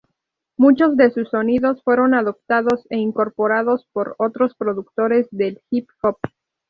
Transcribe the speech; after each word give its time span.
Muchos 0.57 0.97
de 0.97 1.11
sus 1.11 1.29
sonidos 1.29 1.83
fueron 1.83 2.15
adoptados 2.15 2.87
e 2.89 2.97
incorporados 2.97 3.85
por 3.93 4.15
otros 4.17 4.55
productores 4.55 5.27
del 5.29 5.61
hip 5.69 5.89
hop. 6.01 6.17